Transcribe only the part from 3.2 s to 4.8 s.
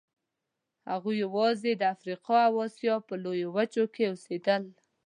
لویو وچو کې اوسېدل.